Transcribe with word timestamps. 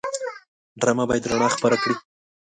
ډرامه 0.79 1.03
باید 1.09 1.29
رڼا 1.31 1.47
خپره 1.55 1.75
کړي 1.81 1.95